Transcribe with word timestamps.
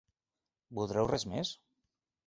Voldreu 0.79 1.11
res 1.13 1.29
més? 1.35 1.57